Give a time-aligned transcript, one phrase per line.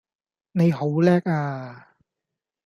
[0.53, 1.89] 你好叻啊